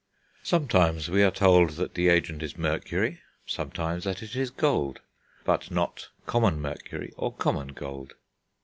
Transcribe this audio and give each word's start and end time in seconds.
Sometimes 0.41 1.09
we 1.11 1.21
are 1.21 1.29
told 1.29 1.73
that 1.73 1.93
the 1.93 2.09
agent 2.09 2.41
is 2.41 2.57
mercury, 2.57 3.19
sometimes 3.45 4.03
that 4.03 4.23
it 4.23 4.35
is 4.35 4.49
gold, 4.49 4.99
but 5.45 5.69
not 5.69 6.09
common 6.25 6.59
mercury 6.59 7.13
or 7.17 7.31
common 7.31 7.67
gold. 7.67 8.15